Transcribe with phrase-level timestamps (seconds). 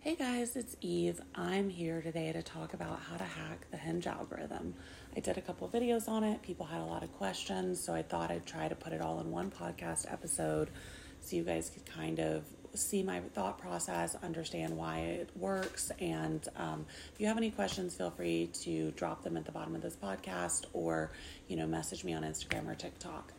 [0.00, 1.20] Hey guys, it's Eve.
[1.34, 4.74] I'm here today to talk about how to hack the Hinge algorithm.
[5.16, 6.40] I did a couple videos on it.
[6.40, 9.18] People had a lot of questions, so I thought I'd try to put it all
[9.20, 10.70] in one podcast episode
[11.20, 16.46] so you guys could kind of see my thought process, understand why it works, and
[16.54, 19.82] um, if you have any questions, feel free to drop them at the bottom of
[19.82, 21.10] this podcast or
[21.48, 23.32] you know message me on Instagram or TikTok.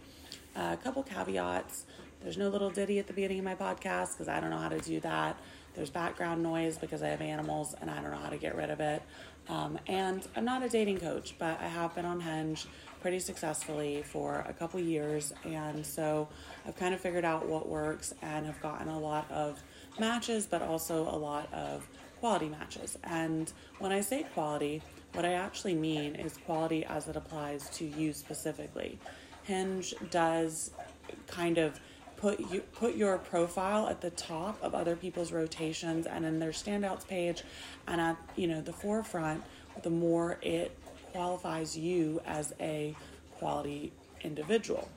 [0.57, 1.85] Uh, a couple caveats.
[2.21, 4.67] There's no little ditty at the beginning of my podcast because I don't know how
[4.67, 5.39] to do that.
[5.75, 8.69] There's background noise because I have animals and I don't know how to get rid
[8.69, 9.01] of it.
[9.47, 12.67] Um, and I'm not a dating coach, but I have been on Hinge
[13.01, 15.33] pretty successfully for a couple years.
[15.43, 16.27] And so
[16.67, 19.61] I've kind of figured out what works and have gotten a lot of
[19.99, 21.87] matches, but also a lot of
[22.19, 22.97] quality matches.
[23.03, 24.83] And when I say quality,
[25.13, 28.99] what I actually mean is quality as it applies to you specifically.
[29.43, 30.71] Hinge does
[31.27, 31.79] kind of
[32.19, 36.51] put you put your profile at the top of other people's rotations and in their
[36.51, 37.43] standouts page
[37.87, 39.41] and at you know the forefront
[39.83, 40.77] the more it
[41.13, 42.95] qualifies you as a
[43.37, 44.89] quality individual.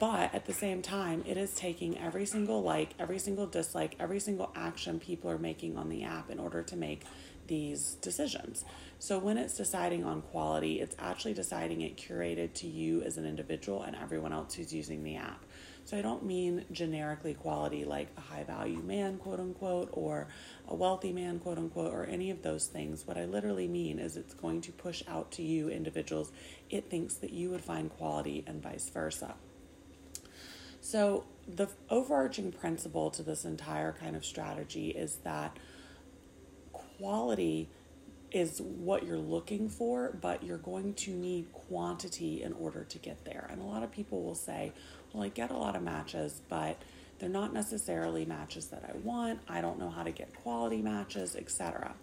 [0.00, 4.20] But at the same time it is taking every single like every single dislike every
[4.20, 7.04] single action people are making on the app in order to make
[7.46, 8.64] these decisions.
[8.98, 13.26] So when it's deciding on quality it's actually deciding it curated to you as an
[13.26, 15.44] individual and everyone else who's using the app
[15.88, 20.28] so I don't mean generically quality like a high value man, quote unquote, or
[20.68, 23.06] a wealthy man, quote unquote, or any of those things.
[23.06, 26.30] What I literally mean is it's going to push out to you individuals
[26.68, 29.34] it thinks that you would find quality and vice versa.
[30.82, 35.56] So the overarching principle to this entire kind of strategy is that
[36.70, 37.70] quality
[38.30, 43.24] is what you're looking for, but you're going to need quantity in order to get
[43.24, 43.48] there.
[43.50, 44.72] And a lot of people will say,
[45.12, 46.76] well, I get a lot of matches, but
[47.18, 49.40] they're not necessarily matches that I want.
[49.48, 51.94] I don't know how to get quality matches, etc.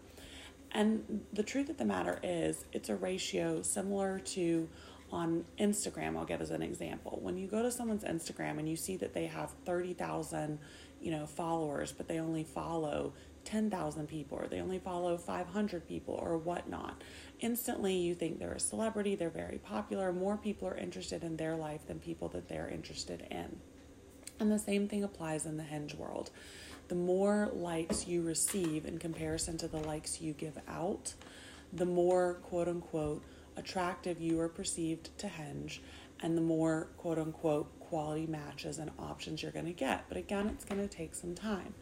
[0.71, 4.67] And the truth of the matter is, it's a ratio similar to
[5.11, 6.17] on Instagram.
[6.17, 7.19] I'll give as an example.
[7.21, 10.59] When you go to someone's Instagram and you see that they have 30,000,
[10.99, 13.13] you know, followers, but they only follow
[13.45, 17.01] 10,000 people or they only follow 500 people or whatnot.
[17.39, 21.55] Instantly, you think they're a celebrity, they're very popular, more people are interested in their
[21.55, 23.59] life than people that they're interested in.
[24.39, 26.31] And the same thing applies in the hinge world.
[26.87, 31.13] The more likes you receive in comparison to the likes you give out,
[31.73, 33.23] the more quote unquote
[33.57, 35.81] attractive you are perceived to hinge,
[36.21, 40.05] and the more quote unquote quality matches and options you're going to get.
[40.07, 41.73] But again, it's going to take some time.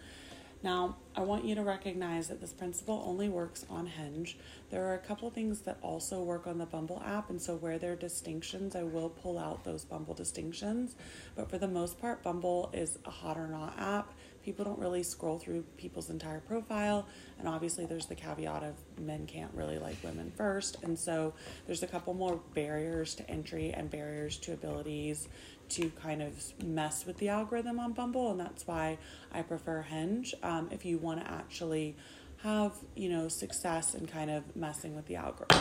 [0.64, 4.38] Now, I want you to recognize that this principle only works on Hinge.
[4.70, 7.78] There are a couple things that also work on the Bumble app, and so where
[7.78, 10.96] there are distinctions, I will pull out those Bumble distinctions.
[11.36, 14.14] But for the most part, Bumble is a hot or not app.
[14.44, 17.08] People don't really scroll through people's entire profile,
[17.40, 21.34] and obviously, there's the caveat of men can't really like women first, and so
[21.68, 25.28] there's a couple more barriers to entry and barriers to abilities
[25.74, 28.98] to kind of mess with the algorithm on Bumble, and that's why
[29.32, 30.34] I prefer Hinge.
[30.44, 31.96] Um, if you want to actually
[32.44, 35.60] have you know success in kind of messing with the algorithm.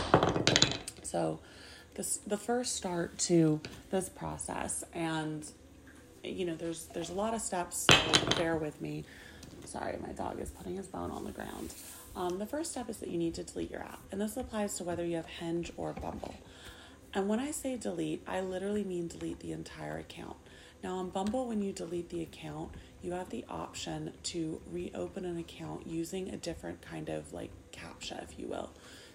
[1.02, 1.40] So,
[1.94, 5.46] this the first start to this process, and
[6.22, 7.86] you know there's there's a lot of steps.
[7.90, 9.04] So bear with me.
[9.64, 11.72] Sorry, my dog is putting his bone on the ground.
[12.14, 14.76] Um, the first step is that you need to delete your app, and this applies
[14.76, 16.34] to whether you have Hinge or Bumble.
[17.14, 20.36] And when I say delete, I literally mean delete the entire account.
[20.82, 25.38] Now, on Bumble, when you delete the account, you have the option to reopen an
[25.38, 28.70] account using a different kind of like CAPTCHA, if you will.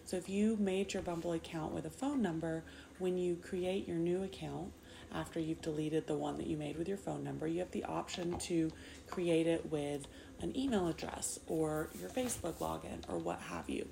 [0.05, 2.63] So, if you made your Bumble account with a phone number,
[2.99, 4.71] when you create your new account,
[5.13, 7.83] after you've deleted the one that you made with your phone number, you have the
[7.85, 8.71] option to
[9.09, 10.07] create it with
[10.41, 13.87] an email address or your Facebook login or what have you.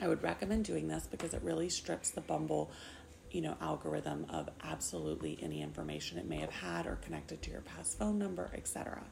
[0.00, 2.70] I would recommend doing this because it really strips the Bumble
[3.30, 7.60] you know algorithm of absolutely any information it may have had or connected to your
[7.60, 9.02] past phone number etc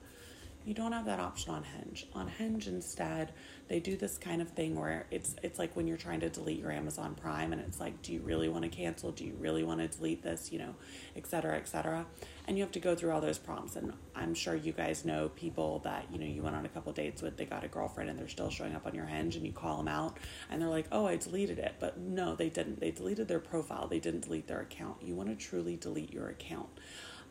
[0.68, 2.06] you don't have that option on hinge.
[2.14, 3.32] On hinge instead
[3.68, 6.58] they do this kind of thing where it's it's like when you're trying to delete
[6.58, 9.10] your amazon prime and it's like do you really want to cancel?
[9.10, 10.52] Do you really want to delete this?
[10.52, 10.74] You know
[11.16, 12.04] et cetera et cetera.
[12.46, 13.76] And you have to go through all those prompts.
[13.76, 16.92] And i'm sure you guys know people that you know you went on a couple
[16.92, 19.46] dates with they got a girlfriend and they're still showing up on your hinge and
[19.46, 20.18] you call them out
[20.50, 21.76] and they're like oh i deleted it.
[21.80, 22.78] But no they didn't.
[22.78, 23.88] They deleted their profile.
[23.88, 25.02] They didn't delete their account.
[25.02, 26.68] You want to truly delete your account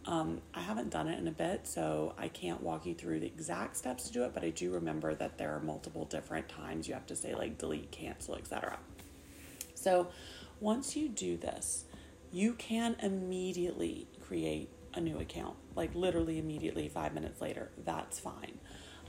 [0.07, 3.27] um, I haven't done it in a bit, so I can't walk you through the
[3.27, 6.88] exact steps to do it, but I do remember that there are multiple different times
[6.88, 8.80] you have to say like delete, cancel, etc.
[9.75, 10.07] So
[10.62, 11.83] once you do this,
[12.31, 17.69] you can immediately create a new account, like literally immediately, five minutes later.
[17.83, 18.59] That's fine.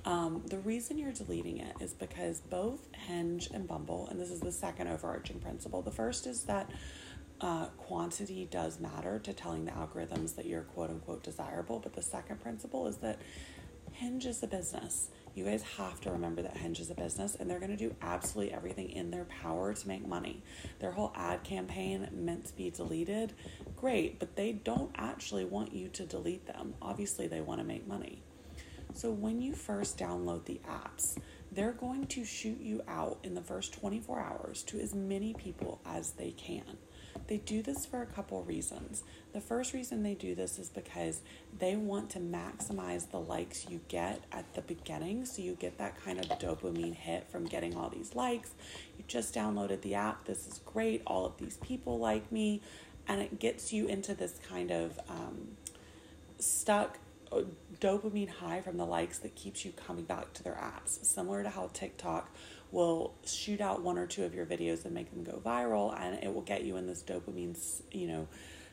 [0.04, 4.40] Um, the reason you're deleting it is because both Hinge and Bumble, and this is
[4.40, 5.80] the second overarching principle.
[5.82, 6.70] The first is that
[7.40, 11.78] uh, quantity does matter to telling the algorithms that you're quote unquote desirable.
[11.78, 13.18] But the second principle is that
[13.92, 15.08] Hinge is a business.
[15.34, 17.94] You guys have to remember that Hinge is a business and they're going to do
[18.02, 20.42] absolutely everything in their power to make money.
[20.78, 23.34] Their whole ad campaign meant to be deleted,
[23.76, 26.74] great, but they don't actually want you to delete them.
[26.82, 28.22] Obviously, they want to make money.
[28.94, 31.18] So when you first download the apps,
[31.52, 35.80] they're going to shoot you out in the first 24 hours to as many people
[35.86, 36.78] as they can.
[37.26, 39.02] They do this for a couple reasons.
[39.32, 41.20] The first reason they do this is because
[41.58, 45.26] they want to maximize the likes you get at the beginning.
[45.26, 48.52] So you get that kind of dopamine hit from getting all these likes.
[48.96, 50.24] You just downloaded the app.
[50.24, 51.02] This is great.
[51.06, 52.62] All of these people like me.
[53.06, 55.48] And it gets you into this kind of um,
[56.38, 56.98] stuck
[57.30, 57.42] uh,
[57.80, 61.04] dopamine high from the likes that keeps you coming back to their apps.
[61.04, 62.34] Similar to how TikTok
[62.70, 66.22] will shoot out one or two of your videos and make them go viral, and
[66.22, 67.56] it will get you in this dopamine,
[67.92, 68.28] you know,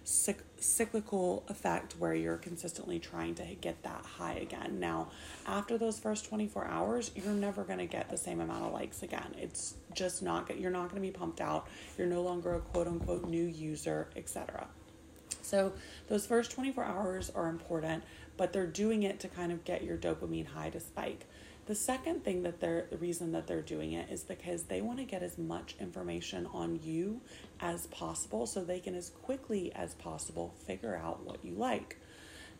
[0.06, 4.80] cyc- cyclical effect where you're consistently trying to get that high again.
[4.80, 5.10] Now,
[5.48, 9.04] after those first 24 hours, you're never going to get the same amount of likes
[9.04, 9.36] again.
[9.38, 11.68] It's just not you're not going to be pumped out.
[11.98, 14.68] You're no longer a quote unquote new user, etc.
[15.42, 15.74] So,
[16.08, 18.04] those first 24 hours are important,
[18.38, 21.26] but they're doing it to kind of get your dopamine high to spike.
[21.66, 25.00] The second thing that they're the reason that they're doing it is because they want
[25.00, 27.22] to get as much information on you
[27.60, 31.98] as possible so they can as quickly as possible figure out what you like.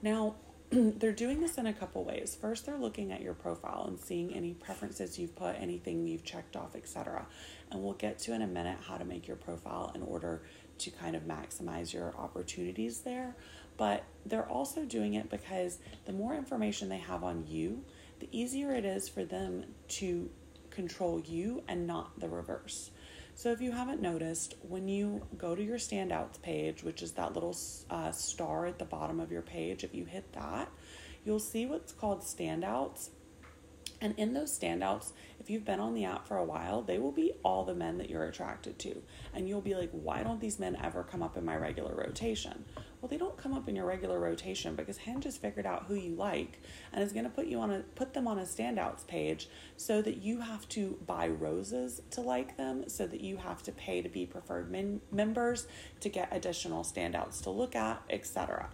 [0.02, 0.36] Now,
[0.72, 2.36] they're doing this in a couple ways.
[2.40, 6.56] First, they're looking at your profile and seeing any preferences you've put, anything you've checked
[6.56, 7.28] off, etc.
[7.72, 10.42] And we'll get to in a minute how to make your profile in order
[10.80, 13.36] to kind of maximize your opportunities there.
[13.78, 17.84] But they're also doing it because the more information they have on you,
[18.20, 20.30] the easier it is for them to
[20.70, 22.92] control you and not the reverse.
[23.38, 27.34] So, if you haven't noticed, when you go to your standouts page, which is that
[27.34, 27.56] little
[27.90, 30.70] uh, star at the bottom of your page, if you hit that,
[31.26, 33.10] you'll see what's called standouts.
[34.00, 37.12] And in those standouts, if you've been on the app for a while, they will
[37.12, 39.02] be all the men that you're attracted to.
[39.34, 42.66] And you'll be like, why don't these men ever come up in my regular rotation?
[43.06, 45.94] Well, they don't come up in your regular rotation because Hinge has figured out who
[45.94, 46.60] you like
[46.92, 49.48] and is going to put you on a put them on a standouts page
[49.78, 53.72] so that you have to buy roses to like them, so that you have to
[53.72, 55.68] pay to be preferred men- members
[56.00, 58.70] to get additional standouts to look at, etc.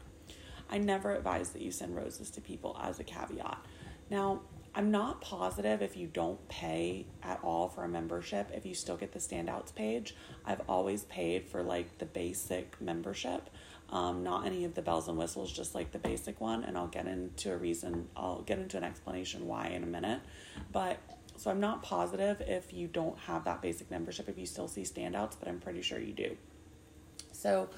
[0.70, 3.66] I never advise that you send roses to people as a caveat.
[4.10, 4.44] Now,
[4.74, 8.96] I'm not positive if you don't pay at all for a membership, if you still
[8.96, 10.16] get the standouts page.
[10.46, 13.50] I've always paid for like the basic membership
[13.92, 16.64] um, not any of the bells and whistles, just like the basic one.
[16.64, 20.22] And I'll get into a reason, I'll get into an explanation why in a minute.
[20.72, 20.98] But
[21.38, 24.84] so I'm not positive if you don't have that basic membership, if you still see
[24.84, 26.38] standouts, but I'm pretty sure you do.
[27.32, 27.70] So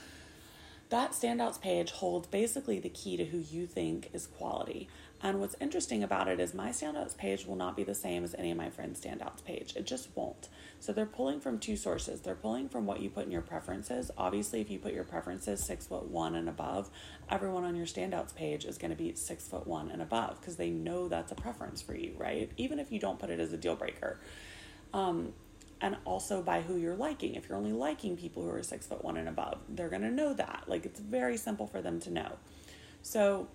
[0.89, 4.89] that standouts page holds basically the key to who you think is quality.
[5.25, 8.35] And what's interesting about it is my standouts page will not be the same as
[8.37, 9.73] any of my friends' standouts page.
[9.73, 10.49] It just won't.
[10.81, 12.19] So they're pulling from two sources.
[12.19, 14.11] They're pulling from what you put in your preferences.
[14.17, 16.89] Obviously, if you put your preferences six foot one and above,
[17.29, 20.57] everyone on your standouts page is going to be six foot one and above because
[20.57, 22.51] they know that's a preference for you, right?
[22.57, 24.19] Even if you don't put it as a deal breaker.
[24.93, 25.31] Um,
[25.79, 27.35] and also by who you're liking.
[27.35, 30.11] If you're only liking people who are six foot one and above, they're going to
[30.11, 30.65] know that.
[30.67, 32.33] Like it's very simple for them to know.
[33.01, 33.47] So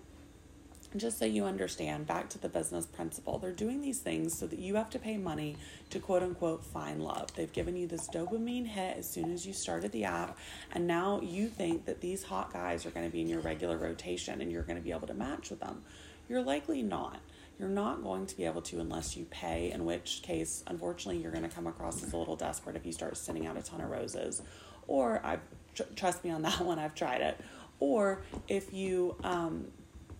[0.95, 4.57] just so you understand, back to the business principle, they're doing these things so that
[4.57, 5.55] you have to pay money
[5.91, 7.33] to quote unquote find love.
[7.35, 10.37] They've given you this dopamine hit as soon as you started the app,
[10.71, 13.77] and now you think that these hot guys are going to be in your regular
[13.77, 15.83] rotation and you're going to be able to match with them.
[16.27, 17.19] You're likely not.
[17.59, 21.31] You're not going to be able to unless you pay, in which case, unfortunately, you're
[21.31, 23.81] going to come across as a little desperate if you start sending out a ton
[23.81, 24.41] of roses.
[24.87, 25.39] Or, I
[25.75, 27.39] tr- trust me on that one, I've tried it.
[27.81, 29.67] Or if you, um,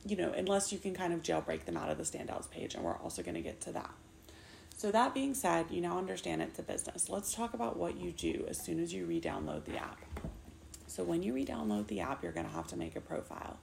[0.05, 2.83] you know, unless you can kind of jailbreak them out of the standouts page, and
[2.83, 3.91] we're also going to get to that.
[4.75, 7.09] So, that being said, you now understand it's a business.
[7.09, 9.99] Let's talk about what you do as soon as you re download the app.
[10.87, 13.57] So, when you re download the app, you're going to have to make a profile.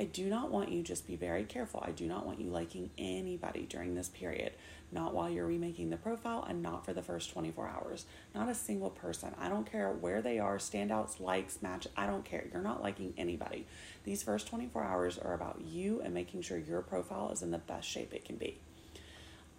[0.00, 1.84] I do not want you, just be very careful.
[1.86, 4.52] I do not want you liking anybody during this period,
[4.90, 8.06] not while you're remaking the profile and not for the first 24 hours.
[8.34, 9.34] Not a single person.
[9.38, 12.46] I don't care where they are, standouts, likes, match, I don't care.
[12.50, 13.66] You're not liking anybody.
[14.04, 17.58] These first 24 hours are about you and making sure your profile is in the
[17.58, 18.56] best shape it can be.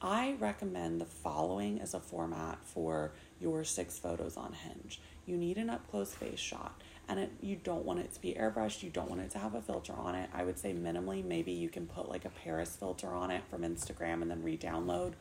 [0.02, 5.00] I recommend the following as a format for your six photos on Hinge.
[5.28, 6.82] you need an up close face shot.
[7.08, 8.84] And it, you don't want it to be airbrushed.
[8.84, 10.30] You don't want it to have a filter on it.
[10.34, 13.64] I would say minimally, maybe you can put like a Paris filter on it from
[13.64, 15.14] Instagram and then re download.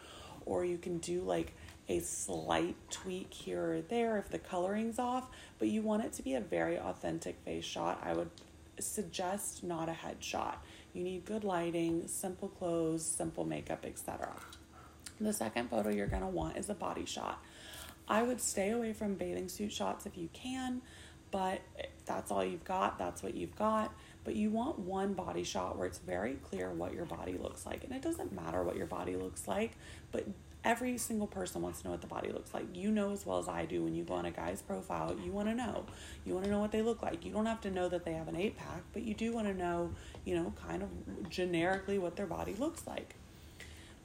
[0.47, 1.55] Or you can do like
[1.89, 5.27] a slight tweak here or there if the coloring's off,
[5.59, 8.01] but you want it to be a very authentic face shot.
[8.05, 8.31] I would
[8.79, 10.57] suggest not a headshot.
[10.95, 14.31] You need good lighting, simple clothes, simple makeup, etc.
[15.21, 17.43] The second photo you're going to want is a body shot.
[18.09, 20.83] I would stay away from bathing suit shots if you can,
[21.31, 21.61] but
[22.05, 23.93] that's all you've got, that's what you've got.
[24.25, 27.85] But you want one body shot where it's very clear what your body looks like.
[27.85, 29.73] And it doesn't matter what your body looks like,
[30.13, 30.27] but
[30.63, 32.65] every single person wants to know what the body looks like.
[32.75, 35.33] You know as well as I do when you go on a guy's profile, you
[35.33, 35.87] want to know.
[36.27, 37.25] You want to know what they look like.
[37.25, 39.47] You don't have to know that they have an eight pack, but you do want
[39.47, 39.93] to know,
[40.25, 43.15] you know, kind of generically what their body looks like.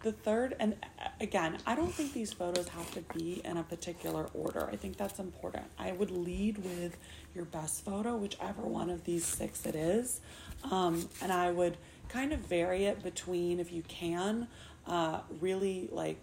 [0.06, 0.76] The third, and
[1.20, 4.70] again, I don't think these photos have to be in a particular order.
[4.72, 5.66] I think that's important.
[5.80, 6.96] I would lead with
[7.34, 10.22] your best photo, whichever one of these six it is.
[10.70, 14.48] Um, and I would kind of vary it between, if you can,
[14.86, 16.20] uh, really like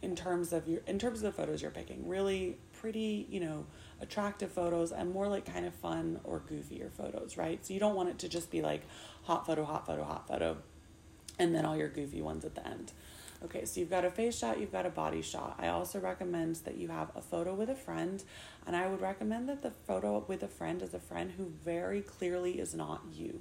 [0.00, 3.66] in terms of your in terms of the photos you're picking really pretty you know
[4.00, 7.96] attractive photos and more like kind of fun or goofier photos right so you don't
[7.96, 8.82] want it to just be like
[9.24, 10.56] hot photo hot photo hot photo
[11.38, 12.92] and then all your goofy ones at the end
[13.44, 16.56] okay so you've got a face shot you've got a body shot i also recommend
[16.56, 18.24] that you have a photo with a friend
[18.66, 22.00] and i would recommend that the photo with a friend is a friend who very
[22.00, 23.40] clearly is not you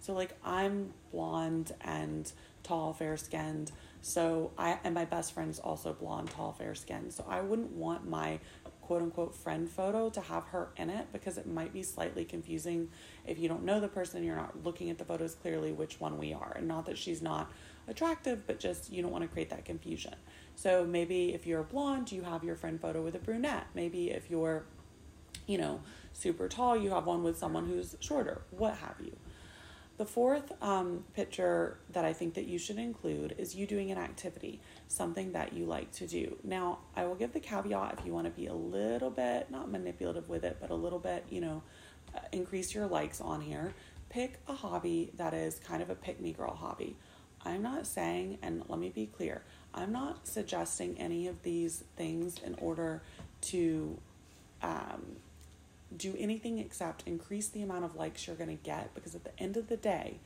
[0.00, 5.92] so like i'm blonde and tall fair skinned so I and my best friend's also
[5.92, 7.12] blonde, tall, fair skinned.
[7.12, 8.38] So I wouldn't want my
[8.88, 12.88] quote unquote friend photo to have her in it because it might be slightly confusing
[13.26, 16.16] if you don't know the person, you're not looking at the photos clearly which one
[16.16, 16.54] we are.
[16.56, 17.52] And not that she's not
[17.86, 20.14] attractive, but just you don't want to create that confusion.
[20.56, 23.66] So maybe if you're blonde, you have your friend photo with a brunette.
[23.74, 24.64] Maybe if you're,
[25.46, 25.82] you know,
[26.14, 29.14] super tall, you have one with someone who's shorter, what have you.
[29.98, 33.98] The fourth um, picture that I think that you should include is you doing an
[33.98, 36.36] activity, something that you like to do.
[36.42, 39.70] Now, I will give the caveat if you want to be a little bit, not
[39.70, 41.62] manipulative with it, but a little bit, you know,
[42.14, 43.74] uh, increase your likes on here.
[44.08, 46.96] Pick a hobby that is kind of a pick me girl hobby.
[47.44, 49.42] I'm not saying, and let me be clear,
[49.74, 53.02] I'm not suggesting any of these things in order
[53.42, 53.98] to
[54.62, 55.16] um,
[55.96, 59.38] do anything except increase the amount of likes you're going to get because at the
[59.38, 60.18] end of the day,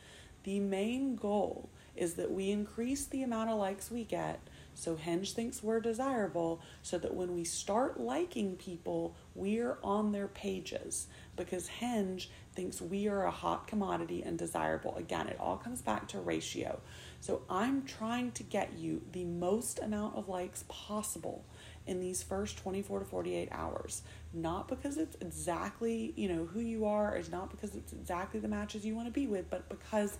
[0.45, 4.41] the main goal is that we increase the amount of likes we get
[4.75, 10.29] so Hinge thinks we're desirable so that when we start liking people, we're on their
[10.29, 14.97] pages because Hinge thinks we are a hot commodity and desirable.
[14.97, 16.81] Again, it all comes back to ratio.
[17.21, 21.45] So I'm trying to get you the most amount of likes possible
[21.87, 24.03] in these first 24 to 48 hours.
[24.33, 28.49] Not because it's exactly, you know, who you are, it's not because it's exactly the
[28.49, 30.19] matches you want to be with, but because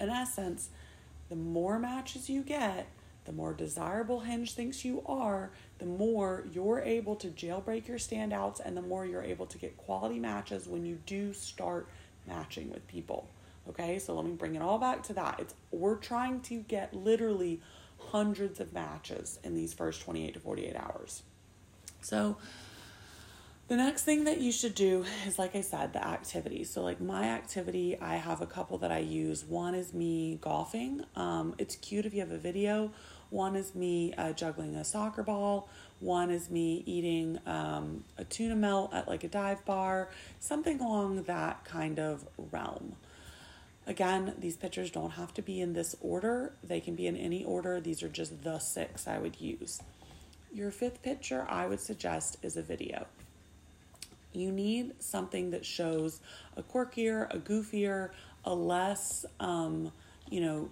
[0.00, 0.70] in essence,
[1.28, 2.86] the more matches you get,
[3.28, 8.58] the more desirable Hinge thinks you are, the more you're able to jailbreak your standouts
[8.64, 11.90] and the more you're able to get quality matches when you do start
[12.26, 13.28] matching with people.
[13.68, 15.40] Okay, so let me bring it all back to that.
[15.40, 17.60] It's we're trying to get literally
[17.98, 21.22] hundreds of matches in these first 28 to 48 hours.
[22.00, 22.38] So,
[23.68, 26.64] the next thing that you should do is, like I said, the activity.
[26.64, 29.44] So, like my activity, I have a couple that I use.
[29.44, 31.04] One is me golfing.
[31.14, 32.92] Um, it's cute if you have a video.
[33.30, 35.68] One is me uh, juggling a soccer ball.
[36.00, 40.08] One is me eating um, a tuna melt at like a dive bar,
[40.40, 42.96] something along that kind of realm.
[43.86, 47.42] Again, these pictures don't have to be in this order, they can be in any
[47.42, 47.80] order.
[47.80, 49.80] These are just the six I would use.
[50.52, 53.06] Your fifth picture, I would suggest, is a video.
[54.32, 56.20] You need something that shows
[56.56, 58.10] a quirkier, a goofier,
[58.44, 59.90] a less, um,
[60.30, 60.70] you know,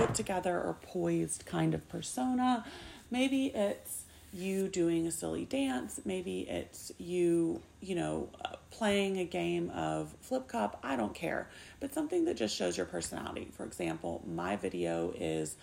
[0.00, 2.64] put together or poised kind of persona.
[3.10, 6.00] Maybe it's you doing a silly dance.
[6.04, 8.28] Maybe it's you, you know,
[8.70, 10.78] playing a game of flip cup.
[10.82, 13.48] I don't care, but something that just shows your personality.
[13.52, 15.56] For example, my video is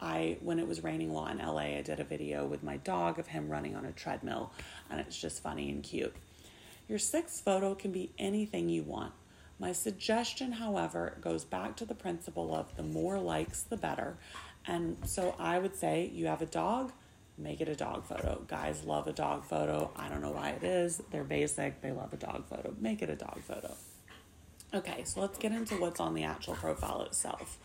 [0.00, 2.78] I when it was raining a lot in LA, I did a video with my
[2.78, 4.52] dog of him running on a treadmill,
[4.90, 6.14] and it's just funny and cute.
[6.88, 9.12] Your sixth photo can be anything you want.
[9.62, 14.16] My suggestion, however, goes back to the principle of the more likes, the better.
[14.66, 16.90] And so I would say you have a dog,
[17.38, 18.42] make it a dog photo.
[18.48, 19.92] Guys love a dog photo.
[19.94, 21.00] I don't know why it is.
[21.12, 21.80] They're basic.
[21.80, 22.74] They love a dog photo.
[22.80, 23.72] Make it a dog photo.
[24.74, 27.58] Okay, so let's get into what's on the actual profile itself.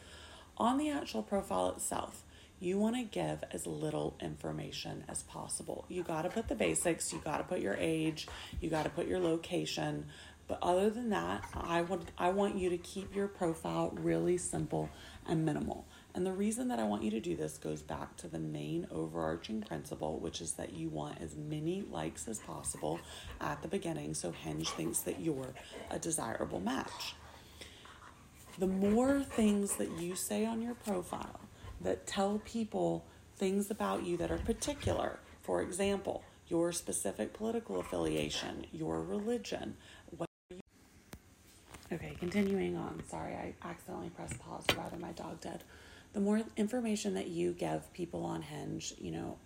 [0.59, 2.21] On the actual profile itself,
[2.59, 5.85] you want to give as little information as possible.
[5.89, 8.27] You got to put the basics, you got to put your age,
[8.61, 10.05] you got to put your location.
[10.47, 14.89] But other than that, I want I want you to keep your profile really simple
[15.27, 15.85] and minimal.
[16.15, 18.87] And the reason that I want you to do this goes back to the main
[18.89, 22.99] overarching principle, which is that you want as many likes as possible
[23.41, 25.53] at the beginning so Hinge thinks that you're
[25.91, 27.15] a desirable match.
[28.57, 31.41] The more things that you say on your profile
[31.81, 38.65] that tell people things about you that are particular, for example, your specific political affiliation,
[38.71, 39.75] your religion,
[41.91, 43.01] Okay, continuing on.
[43.07, 45.63] Sorry, I accidentally pressed pause, rather, my dog did
[46.17, 49.37] the more information that you give people on Hinge, you know,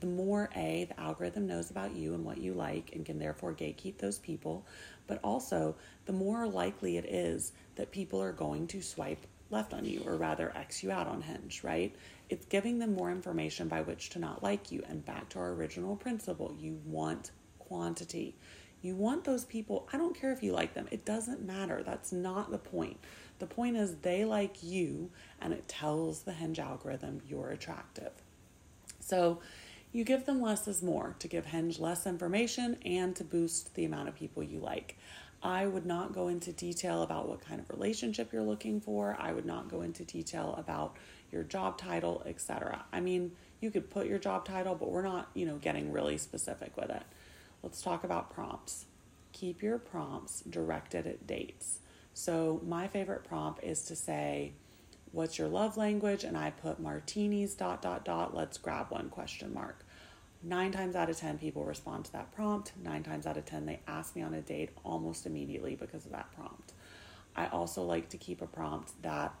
[0.00, 3.54] the more A, the algorithm knows about you and what you like and can therefore
[3.54, 4.66] gatekeep those people,
[5.06, 5.76] but also
[6.06, 10.16] the more likely it is that people are going to swipe left on you or
[10.16, 11.94] rather X you out on Hinge, right?
[12.28, 14.82] It's giving them more information by which to not like you.
[14.88, 18.34] And back to our original principle, you want quantity.
[18.82, 21.82] You want those people, I don't care if you like them, it doesn't matter.
[21.84, 22.98] That's not the point.
[23.38, 28.12] The point is, they like you, and it tells the Hinge algorithm you're attractive.
[29.00, 29.40] So,
[29.92, 33.84] you give them less is more to give Hinge less information and to boost the
[33.84, 34.96] amount of people you like.
[35.42, 39.16] I would not go into detail about what kind of relationship you're looking for.
[39.18, 40.96] I would not go into detail about
[41.30, 42.84] your job title, etc.
[42.92, 46.18] I mean, you could put your job title, but we're not, you know, getting really
[46.18, 47.02] specific with it.
[47.62, 48.86] Let's talk about prompts.
[49.32, 51.80] Keep your prompts directed at dates.
[52.14, 54.52] So my favorite prompt is to say,
[55.12, 56.24] what's your love language?
[56.24, 59.84] And I put martinis dot dot dot, let's grab one question mark.
[60.42, 62.72] Nine times out of 10, people respond to that prompt.
[62.82, 66.12] Nine times out of 10, they ask me on a date almost immediately because of
[66.12, 66.72] that prompt.
[67.34, 69.34] I also like to keep a prompt that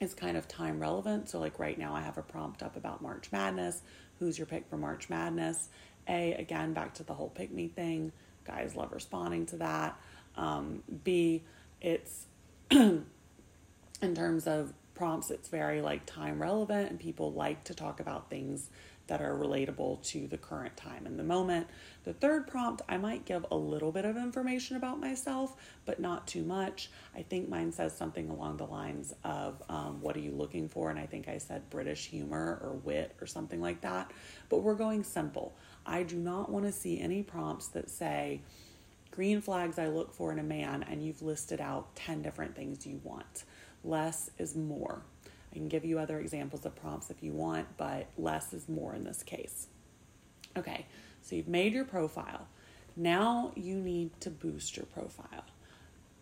[0.00, 1.28] is kind of time relevant.
[1.28, 3.82] So, like right now, I have a prompt up about March Madness.
[4.18, 5.68] Who's your pick for March Madness?
[6.08, 8.12] A, again, back to the whole pick me thing.
[8.44, 10.00] Guys love responding to that.
[10.36, 11.42] Um, B,
[11.80, 12.26] it's
[12.70, 13.04] in
[14.00, 18.70] terms of prompts, it's very like time relevant, and people like to talk about things
[19.06, 21.66] that are relatable to the current time and the moment.
[22.04, 25.54] The third prompt, I might give a little bit of information about myself,
[25.84, 26.90] but not too much.
[27.14, 30.90] I think mine says something along the lines of, um, What are you looking for?
[30.90, 34.12] And I think I said British humor or wit or something like that.
[34.48, 35.56] But we're going simple.
[35.86, 38.42] I do not want to see any prompts that say,
[39.10, 42.86] green flags I look for in a man, and you've listed out 10 different things
[42.86, 43.44] you want.
[43.84, 45.02] Less is more.
[45.52, 48.94] I can give you other examples of prompts if you want, but less is more
[48.94, 49.68] in this case.
[50.56, 50.86] Okay,
[51.22, 52.48] so you've made your profile.
[52.96, 55.44] Now you need to boost your profile.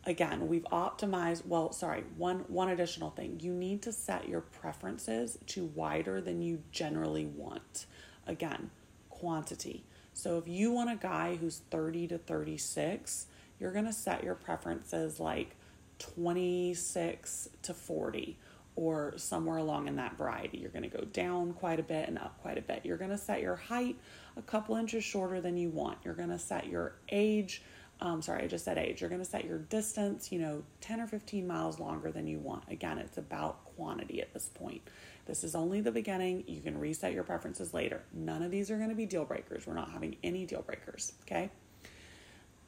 [0.07, 3.41] Again, we've optimized, well, sorry, one one additional thing.
[3.41, 7.87] You need to set your preferences to wider than you generally want.
[8.27, 8.71] Again,
[9.15, 9.85] quantity.
[10.13, 13.27] So if you want a guy who's 30 to 36,
[13.59, 15.57] you're going to set your preferences like
[15.99, 18.39] 26 to 40
[18.77, 20.59] or somewhere along in that variety.
[20.59, 22.85] You're going to go down quite a bit and up quite a bit.
[22.85, 23.97] You're going to set your height
[24.37, 25.99] a couple inches shorter than you want.
[26.05, 27.63] You're going to set your age,
[28.01, 29.01] um, sorry, I just said age.
[29.01, 32.41] You're going to set your distance, you know, 10 or 15 miles longer than you
[32.41, 32.65] want.
[32.69, 34.83] Again, it's about quantity at this point.
[35.27, 36.45] This is only the beginning.
[36.47, 38.03] You can reset your preferences later.
[38.13, 39.67] None of these are going to be deal breakers.
[39.67, 41.51] We're not having any deal breakers, okay?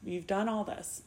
[0.03, 1.03] You've done all this.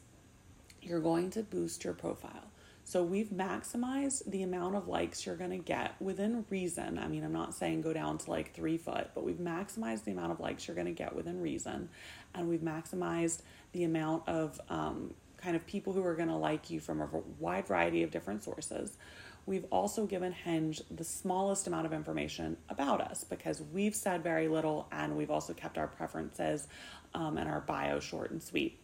[0.81, 2.51] You're going to boost your profile.
[2.85, 6.99] So we've maximized the amount of likes you're going to get within reason.
[6.99, 10.13] I mean, I'm not saying go down to like three foot, but we've maximized the
[10.13, 11.89] amount of likes you're going to get within reason.
[12.35, 16.71] And we've maximized the amount of um, kind of people who are going to like
[16.71, 17.09] you from a
[17.39, 18.97] wide variety of different sources.
[19.51, 24.47] We've also given Hinge the smallest amount of information about us because we've said very
[24.47, 26.69] little and we've also kept our preferences
[27.15, 28.79] um, and our bio short and sweet.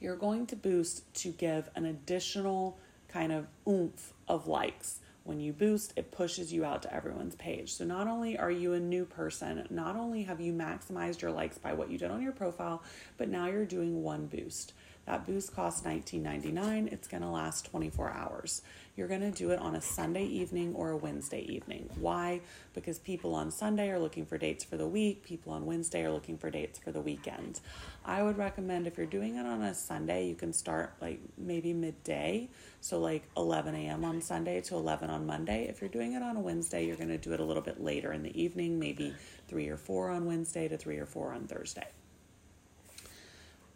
[0.00, 5.00] You're going to boost to give an additional kind of oomph of likes.
[5.24, 7.74] When you boost, it pushes you out to everyone's page.
[7.74, 11.58] So, not only are you a new person, not only have you maximized your likes
[11.58, 12.82] by what you did on your profile,
[13.18, 14.72] but now you're doing one boost.
[15.06, 16.92] That boost costs $19.99.
[16.92, 18.62] It's going to last 24 hours.
[18.96, 21.88] You're going to do it on a Sunday evening or a Wednesday evening.
[22.00, 22.40] Why?
[22.74, 26.10] Because people on Sunday are looking for dates for the week, people on Wednesday are
[26.10, 27.60] looking for dates for the weekend.
[28.04, 31.72] I would recommend if you're doing it on a Sunday, you can start like maybe
[31.72, 32.48] midday,
[32.80, 34.04] so like 11 a.m.
[34.04, 35.68] on Sunday to 11 on Monday.
[35.68, 37.80] If you're doing it on a Wednesday, you're going to do it a little bit
[37.80, 39.14] later in the evening, maybe
[39.48, 41.86] 3 or 4 on Wednesday to 3 or 4 on Thursday.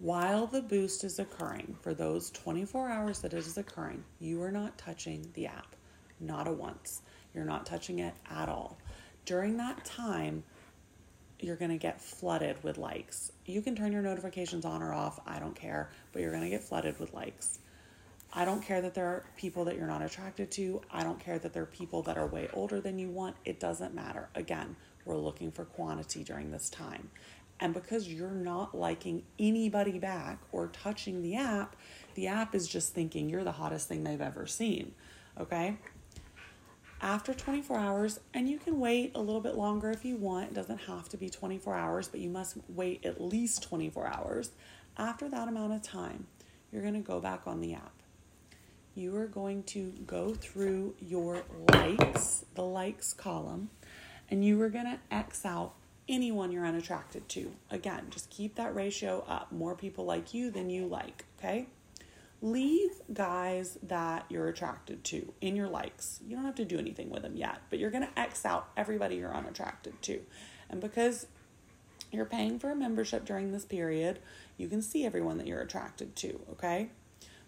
[0.00, 4.50] While the boost is occurring, for those 24 hours that it is occurring, you are
[4.50, 5.76] not touching the app,
[6.18, 7.02] not a once.
[7.34, 8.78] You're not touching it at all.
[9.26, 10.42] During that time,
[11.38, 13.30] you're going to get flooded with likes.
[13.44, 16.48] You can turn your notifications on or off, I don't care, but you're going to
[16.48, 17.58] get flooded with likes.
[18.32, 20.80] I don't care that there are people that you're not attracted to.
[20.90, 23.36] I don't care that there are people that are way older than you want.
[23.44, 24.30] It doesn't matter.
[24.34, 27.10] Again, we're looking for quantity during this time.
[27.60, 31.76] And because you're not liking anybody back or touching the app,
[32.14, 34.92] the app is just thinking you're the hottest thing they've ever seen.
[35.38, 35.76] Okay?
[37.02, 40.54] After 24 hours, and you can wait a little bit longer if you want, it
[40.54, 44.50] doesn't have to be 24 hours, but you must wait at least 24 hours.
[44.96, 46.26] After that amount of time,
[46.72, 48.00] you're going to go back on the app
[48.94, 51.42] you are going to go through your
[51.72, 53.70] likes, the likes column,
[54.28, 55.74] and you are going to X out
[56.10, 57.52] anyone you're unattracted to.
[57.70, 59.52] Again, just keep that ratio up.
[59.52, 61.68] More people like you than you like, okay?
[62.42, 66.20] Leave guys that you're attracted to in your likes.
[66.26, 68.68] You don't have to do anything with them yet, but you're going to X out
[68.76, 70.20] everybody you're unattracted to.
[70.68, 71.26] And because
[72.10, 74.18] you're paying for a membership during this period,
[74.56, 76.88] you can see everyone that you're attracted to, okay?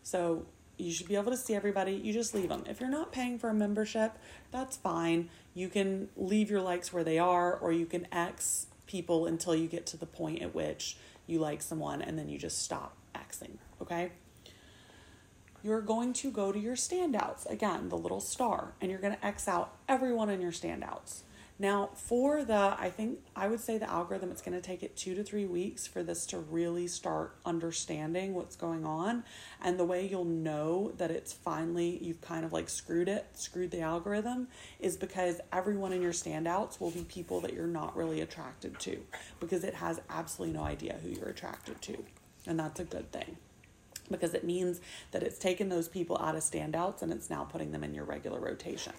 [0.03, 0.47] So
[0.83, 1.93] you should be able to see everybody.
[1.93, 2.65] You just leave them.
[2.69, 4.19] If you're not paying for a membership,
[4.51, 5.31] that's fine.
[5.55, 9.69] You can leave your likes where they are, or you can X people until you
[9.69, 13.57] get to the point at which you like someone and then you just stop Xing,
[13.81, 14.13] okay?
[15.63, 19.25] You're going to go to your standouts, again, the little star, and you're going to
[19.25, 21.21] X out everyone in your standouts.
[21.63, 24.97] Now, for the, I think I would say the algorithm, it's going to take it
[24.97, 29.23] two to three weeks for this to really start understanding what's going on.
[29.61, 33.71] And the way you'll know that it's finally, you've kind of like screwed it, screwed
[33.71, 34.49] the algorithm,
[34.81, 38.99] is because everyone in your standouts will be people that you're not really attracted to
[39.39, 41.97] because it has absolutely no idea who you're attracted to.
[42.45, 43.37] And that's a good thing
[44.11, 44.81] because it means
[45.13, 48.05] that it's taken those people out of standouts and it's now putting them in your
[48.05, 48.95] regular rotation.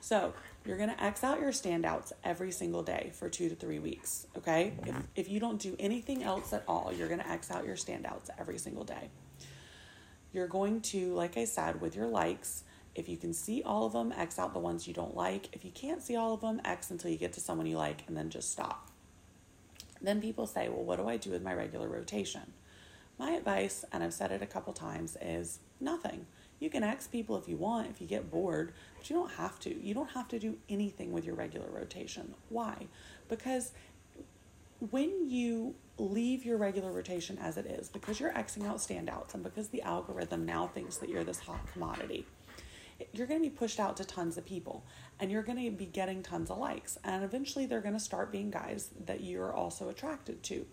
[0.00, 0.32] So
[0.64, 4.26] you're going to X out your standouts every single day for two to three weeks.
[4.36, 4.74] Okay.
[4.82, 5.00] If, mm-hmm.
[5.16, 8.28] if you don't do anything else at all, you're going to X out your standouts
[8.38, 9.10] every single day.
[10.32, 13.92] You're going to, like I said, with your likes, if you can see all of
[13.92, 15.48] them, X out the ones you don't like.
[15.52, 18.04] If you can't see all of them, X until you get to someone you like
[18.08, 18.90] and then just stop.
[20.00, 22.52] Then people say, well, what do I do with my regular rotation?
[23.18, 26.26] My advice, and I've said it a couple times, is nothing.
[26.60, 29.58] You can X people if you want, if you get bored, but you don't have
[29.60, 29.84] to.
[29.84, 32.34] You don't have to do anything with your regular rotation.
[32.48, 32.88] Why?
[33.28, 33.72] Because
[34.90, 39.42] when you leave your regular rotation as it is, because you're Xing out standouts and
[39.42, 42.26] because the algorithm now thinks that you're this hot commodity,
[43.12, 44.84] you're going to be pushed out to tons of people
[45.20, 46.98] and you're going to be getting tons of likes.
[47.04, 50.66] And eventually they're going to start being guys that you're also attracted to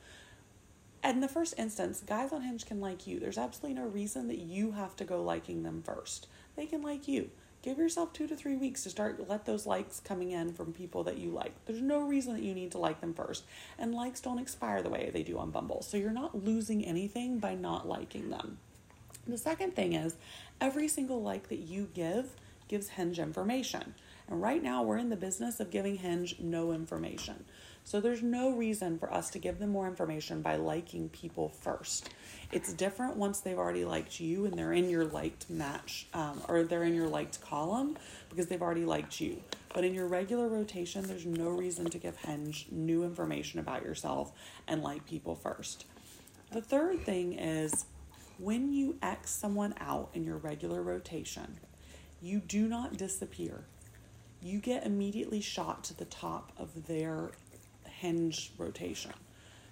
[1.14, 3.20] in the first instance, guys on Hinge can like you.
[3.20, 6.28] There's absolutely no reason that you have to go liking them first.
[6.56, 7.30] They can like you.
[7.62, 11.04] Give yourself two to three weeks to start let those likes coming in from people
[11.04, 11.54] that you like.
[11.66, 13.44] There's no reason that you need to like them first.
[13.80, 15.82] And likes don't expire the way they do on Bumble.
[15.82, 18.60] So you're not losing anything by not liking them.
[19.28, 20.16] The second thing is
[20.62, 22.36] every single like that you give
[22.68, 23.96] gives Hinge information.
[24.28, 27.46] And right now we're in the business of giving Hinge no information.
[27.86, 32.10] So there's no reason for us to give them more information by liking people first.
[32.52, 36.64] It's different once they've already liked you and they're in your liked match um, or
[36.64, 37.96] they're in your liked column
[38.28, 39.40] because they've already liked you.
[39.72, 44.32] But in your regular rotation, there's no reason to give Hinge new information about yourself
[44.68, 45.86] and like people first.
[46.52, 47.86] The third thing is
[48.40, 51.60] when you X someone out in your regular rotation,
[52.20, 53.66] you do not disappear.
[54.42, 57.32] You get immediately shot to the top of their
[58.00, 59.14] hinge rotation.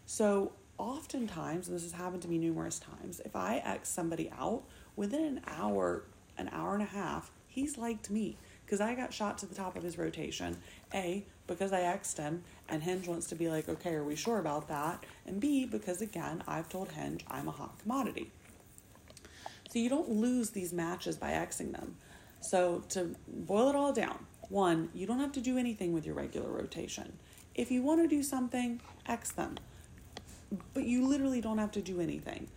[0.05, 4.63] So oftentimes, and this has happened to me numerous times, if I X somebody out,
[4.95, 6.03] within an hour,
[6.37, 9.75] an hour and a half, he's liked me because I got shot to the top
[9.75, 10.57] of his rotation.
[10.93, 14.39] A, because I X'd him, and Hinge wants to be like, okay, are we sure
[14.39, 15.03] about that?
[15.25, 18.31] And B, because again, I've told Hinge I'm a hot commodity.
[19.69, 21.97] So you don't lose these matches by Xing them.
[22.41, 26.15] So to boil it all down, one, you don't have to do anything with your
[26.15, 27.17] regular rotation.
[27.55, 29.57] If you want to do something, X them.
[30.73, 32.47] But you literally don't have to do anything.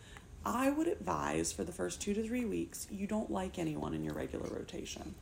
[0.45, 4.05] I would advise for the first two to three weeks, you don't like anyone in
[4.05, 5.15] your regular rotation.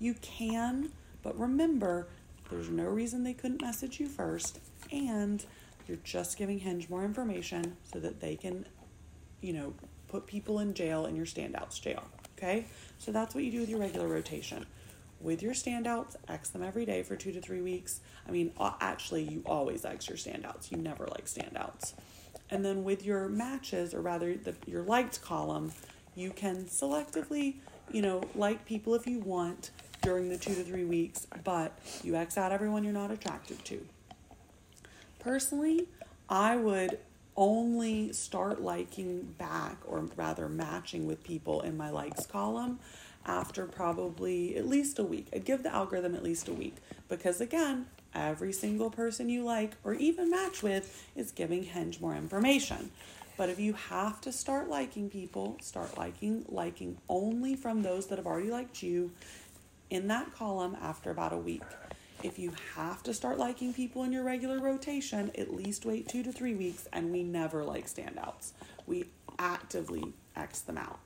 [0.00, 0.90] You can,
[1.22, 2.08] but remember,
[2.50, 4.58] there's no reason they couldn't message you first,
[4.90, 5.44] and
[5.86, 8.66] you're just giving Hinge more information so that they can,
[9.40, 9.72] you know,
[10.08, 12.02] put people in jail in your standouts jail.
[12.36, 12.66] Okay?
[12.98, 14.66] So that's what you do with your regular rotation
[15.22, 18.00] with your standouts, X them every day for two to three weeks.
[18.26, 20.70] I mean, actually, you always X your standouts.
[20.70, 21.94] You never like standouts.
[22.50, 25.72] And then with your matches, or rather the, your liked column,
[26.14, 27.56] you can selectively,
[27.90, 29.70] you know, like people if you want,
[30.02, 33.86] during the two to three weeks, but you X out everyone you're not attracted to.
[35.20, 35.86] Personally,
[36.28, 36.98] I would
[37.36, 42.78] only start liking back or rather matching with people in my likes column
[43.26, 45.28] after probably at least a week.
[45.32, 46.76] I'd give the algorithm at least a week
[47.08, 52.14] because, again, every single person you like or even match with is giving Hinge more
[52.14, 52.90] information.
[53.36, 58.18] But if you have to start liking people, start liking liking only from those that
[58.18, 59.10] have already liked you
[59.90, 61.62] in that column after about a week.
[62.22, 66.22] If you have to start liking people in your regular rotation, at least wait two
[66.22, 68.52] to three weeks, and we never like standouts.
[68.86, 69.06] We
[69.38, 71.00] actively X them out.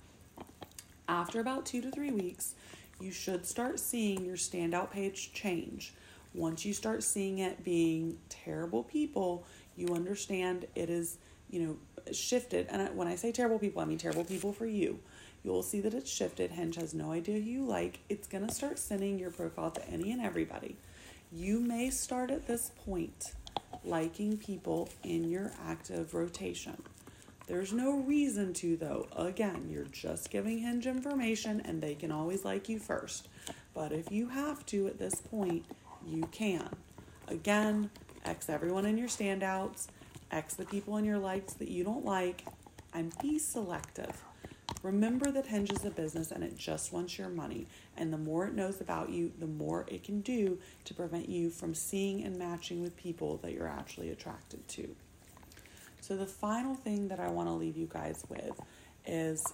[1.09, 2.55] After about two to three weeks,
[3.01, 5.93] you should start seeing your standout page change.
[6.35, 9.45] Once you start seeing it being terrible people,
[9.77, 11.19] you understand it is,
[11.51, 11.77] you know,
[12.13, 12.67] shifted.
[12.71, 14.99] And when I say terrible people, I mean terrible people for you.
[15.45, 16.51] You'll see that it's shifted.
[16.51, 18.01] Hinge has no idea who you like.
[18.09, 20.77] It's going to start sending your profile to any and everybody.
[21.33, 23.33] You may start at this point
[23.85, 26.83] liking people in your active rotation.
[27.47, 29.07] There's no reason to, though.
[29.15, 33.29] Again, you're just giving Hinge information and they can always like you first.
[33.73, 35.65] But if you have to at this point,
[36.05, 36.69] you can.
[37.29, 37.91] Again,
[38.25, 39.87] X everyone in your standouts,
[40.33, 42.45] X the people in your likes that you don't like,
[42.93, 44.25] and be selective.
[44.83, 47.69] Remember that Hinge is a business and it just wants your money.
[47.97, 51.51] And the more it knows about you, the more it can do to prevent you
[51.51, 54.97] from seeing and matching with people that you're actually attracted to.
[56.07, 58.61] So, the final thing that I want to leave you guys with
[59.09, 59.45] is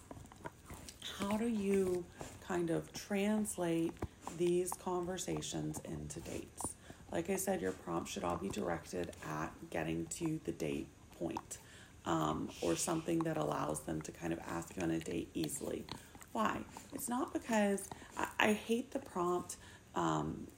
[1.18, 2.04] how do you
[2.46, 3.94] kind of translate
[4.36, 6.74] these conversations into dates?
[7.10, 10.88] Like I said, your prompt should all be directed at getting to the date
[11.18, 11.56] point
[12.04, 15.86] um, or something that allows them to kind of ask you on a date easily.
[16.32, 16.58] Why?
[16.92, 17.88] It's not because
[18.18, 19.56] I, I hate the prompt.
[19.94, 20.48] Um,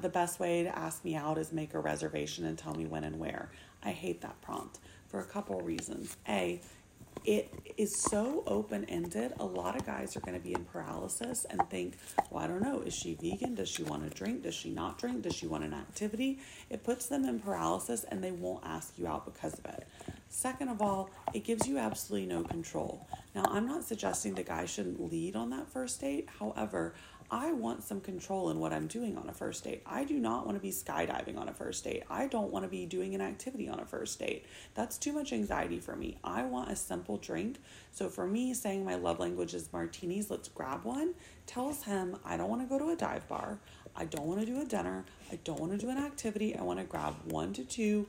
[0.00, 3.02] the best way to ask me out is make a reservation and tell me when
[3.02, 3.50] and where.
[3.82, 6.16] I hate that prompt for a couple reasons.
[6.28, 6.60] A,
[7.24, 9.32] it is so open ended.
[9.40, 11.96] A lot of guys are going to be in paralysis and think,
[12.30, 13.54] well, I don't know, is she vegan?
[13.54, 14.42] Does she want to drink?
[14.42, 15.22] Does she not drink?
[15.22, 16.38] Does she want an activity?
[16.70, 19.88] It puts them in paralysis and they won't ask you out because of it.
[20.28, 23.06] Second of all, it gives you absolutely no control.
[23.34, 26.28] Now, I'm not suggesting the guy shouldn't lead on that first date.
[26.38, 26.94] However,
[27.30, 29.82] I want some control in what I'm doing on a first date.
[29.84, 32.04] I do not want to be skydiving on a first date.
[32.08, 34.46] I don't want to be doing an activity on a first date.
[34.74, 36.16] That's too much anxiety for me.
[36.24, 37.58] I want a simple drink.
[37.90, 41.14] So for me, saying my love language is martinis, let's grab one,
[41.46, 43.58] tells him I don't want to go to a dive bar.
[43.94, 45.04] I don't want to do a dinner.
[45.30, 46.56] I don't want to do an activity.
[46.56, 48.06] I want to grab one to two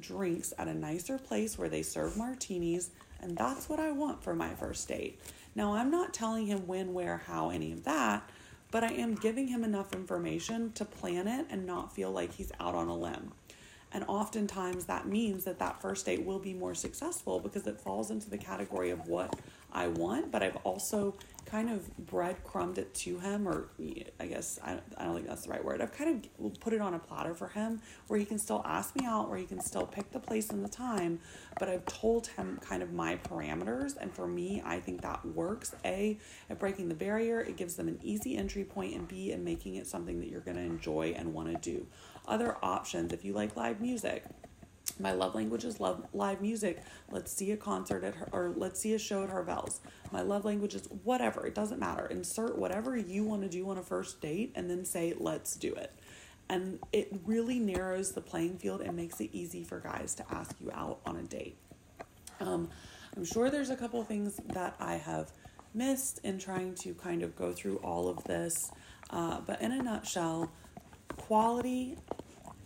[0.00, 2.90] drinks at a nicer place where they serve martinis.
[3.20, 5.20] And that's what I want for my first date.
[5.54, 8.28] Now, I'm not telling him when, where, how, any of that
[8.72, 12.50] but I am giving him enough information to plan it and not feel like he's
[12.58, 13.32] out on a limb.
[13.92, 18.10] And oftentimes that means that that first date will be more successful because it falls
[18.10, 19.38] into the category of what
[19.72, 23.68] I want, but I've also kind of breadcrumbed it to him, or
[24.20, 25.82] I guess I, I don't think that's the right word.
[25.82, 28.94] I've kind of put it on a platter for him where he can still ask
[28.96, 31.20] me out, where he can still pick the place and the time,
[31.58, 33.96] but I've told him kind of my parameters.
[34.00, 35.74] And for me, I think that works.
[35.84, 39.44] A, at breaking the barrier, it gives them an easy entry point, and B, in
[39.44, 41.86] making it something that you're going to enjoy and want to do.
[42.26, 44.24] Other options, if you like live music,
[44.98, 46.82] my love language is love live music.
[47.10, 49.80] Let's see a concert at her, or let's see a show at Harvelle's.
[50.10, 51.46] My love language is whatever.
[51.46, 52.06] It doesn't matter.
[52.06, 55.72] Insert whatever you want to do on a first date, and then say let's do
[55.74, 55.92] it.
[56.48, 60.54] And it really narrows the playing field and makes it easy for guys to ask
[60.60, 61.56] you out on a date.
[62.40, 62.68] Um,
[63.16, 65.32] I'm sure there's a couple things that I have
[65.74, 68.70] missed in trying to kind of go through all of this,
[69.10, 70.50] uh, but in a nutshell,
[71.16, 71.96] quality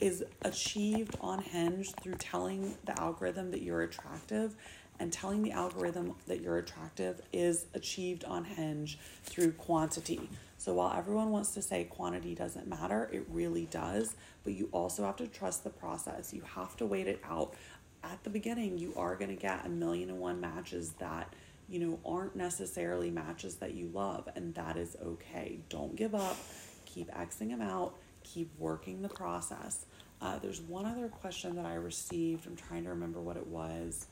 [0.01, 4.55] is achieved on Hinge through telling the algorithm that you're attractive
[4.99, 10.29] and telling the algorithm that you're attractive is achieved on Hinge through quantity.
[10.59, 15.05] So while everyone wants to say quantity doesn't matter, it really does, but you also
[15.05, 16.33] have to trust the process.
[16.33, 17.55] You have to wait it out.
[18.03, 21.33] At the beginning, you are going to get a million and one matches that
[21.69, 25.59] you know aren't necessarily matches that you love, and that is okay.
[25.69, 26.37] Don't give up.
[26.85, 27.97] Keep Xing them out
[28.33, 29.87] keep working the process.
[30.21, 32.47] Uh, there's one other question that I received.
[32.47, 34.07] I'm trying to remember what it was.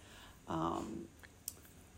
[0.49, 1.07] Um,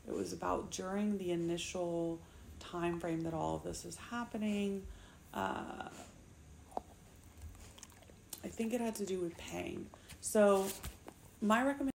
[0.07, 2.21] it was about during the initial
[2.61, 4.83] time frame that all of this is happening.
[5.35, 5.89] Uh,
[8.45, 9.87] I think it had to do with paying.
[10.21, 10.67] So,
[11.43, 11.96] my recommendation